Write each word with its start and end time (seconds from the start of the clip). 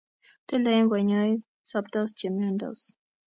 Toloen 0.47 0.85
konyoik, 0.91 1.39
sobtos 1.71 2.09
che 2.17 2.27
miandos 2.35 2.81